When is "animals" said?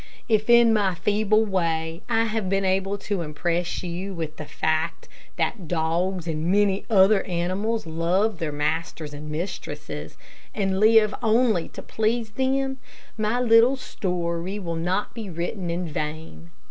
7.27-7.85